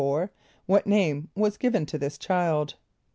[0.01, 0.01] =
[0.65, 2.73] What name was given to this child?